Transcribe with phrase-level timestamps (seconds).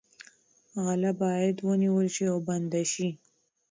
[0.83, 3.07] غله باید ونیول شي او بندي شي.